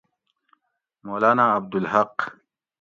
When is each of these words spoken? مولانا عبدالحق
مولانا 1.03 1.43
عبدالحق 1.55 2.21